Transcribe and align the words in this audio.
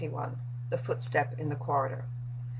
THE 0.71 0.79
FOOTSTEP 0.79 1.37
IN 1.37 1.49
THE 1.49 1.55
CORRIDOR. 1.55 2.05